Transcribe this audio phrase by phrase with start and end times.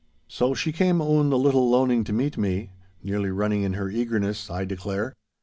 [0.27, 2.71] So she came own the little loaning to meet me,
[3.03, 5.13] nearly running in her eagerness, I declare.